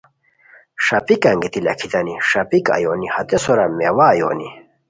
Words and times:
ݰاپیک 0.85 1.21
انگیتی 1.31 1.59
لاکھیتانی، 1.65 2.15
ݰاپیک 2.29 2.65
اویونی 2.75 3.07
ہتے 3.15 3.37
سورو 3.43 3.65
میوہ 3.77 4.05
اویونی 4.11 4.49